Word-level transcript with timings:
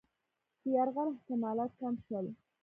د 0.61 0.63
یرغل 0.75 1.07
احتمالات 1.11 1.71
کم 1.79 1.93
شول. 2.05 2.25